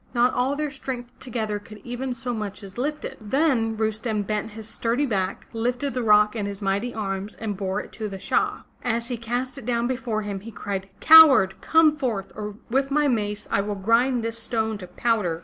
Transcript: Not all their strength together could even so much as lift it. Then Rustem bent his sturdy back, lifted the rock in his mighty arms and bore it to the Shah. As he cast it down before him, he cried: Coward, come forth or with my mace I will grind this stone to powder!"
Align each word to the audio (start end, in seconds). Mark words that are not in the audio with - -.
Not 0.15 0.33
all 0.33 0.55
their 0.55 0.71
strength 0.71 1.19
together 1.19 1.59
could 1.59 1.77
even 1.83 2.11
so 2.15 2.33
much 2.33 2.63
as 2.63 2.75
lift 2.79 3.05
it. 3.05 3.19
Then 3.21 3.77
Rustem 3.77 4.23
bent 4.25 4.49
his 4.53 4.67
sturdy 4.67 5.05
back, 5.05 5.45
lifted 5.53 5.93
the 5.93 6.01
rock 6.01 6.35
in 6.35 6.47
his 6.47 6.59
mighty 6.59 6.91
arms 6.91 7.35
and 7.35 7.55
bore 7.55 7.81
it 7.81 7.91
to 7.91 8.09
the 8.09 8.17
Shah. 8.17 8.63
As 8.83 9.09
he 9.09 9.15
cast 9.17 9.59
it 9.59 9.65
down 9.67 9.85
before 9.85 10.23
him, 10.23 10.39
he 10.39 10.49
cried: 10.49 10.89
Coward, 11.01 11.53
come 11.61 11.95
forth 11.95 12.31
or 12.35 12.55
with 12.67 12.89
my 12.89 13.07
mace 13.07 13.47
I 13.51 13.61
will 13.61 13.75
grind 13.75 14.23
this 14.23 14.39
stone 14.39 14.79
to 14.79 14.87
powder!" 14.87 15.39